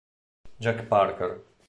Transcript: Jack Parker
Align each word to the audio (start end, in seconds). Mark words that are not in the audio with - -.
Jack 0.59 0.89
Parker 0.89 1.45